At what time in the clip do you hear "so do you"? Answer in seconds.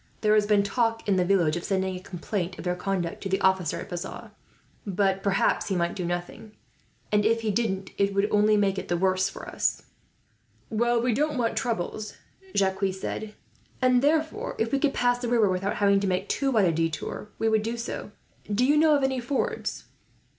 17.77-18.77